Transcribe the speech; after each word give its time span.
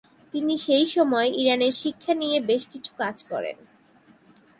তিনি 0.33 0.53
সে 0.57 0.77
সময়ে 0.85 1.29
ইরানের 1.35 1.71
শিক্ষা 1.71 2.13
নিয়ে 2.13 2.37
বেশ 2.41 2.63
কিছু 2.71 2.91
কাজ 2.97 3.17
করেন। 3.23 3.57